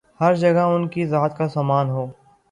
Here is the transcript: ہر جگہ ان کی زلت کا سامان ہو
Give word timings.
ہر 0.19 0.33
جگہ 0.35 0.63
ان 0.67 0.87
کی 0.87 1.05
زلت 1.05 1.37
کا 1.37 1.47
سامان 1.47 1.89
ہو 1.89 2.05